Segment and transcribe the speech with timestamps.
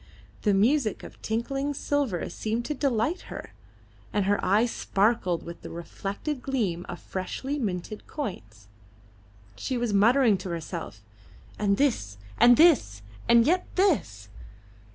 [0.41, 3.53] The music of tinkling silver seemed to delight her,
[4.11, 8.67] and her eyes sparkled with the reflected gleam of freshly minted coins.
[9.55, 11.03] She was muttering to herself:
[11.59, 14.29] "And this, and this, and yet this!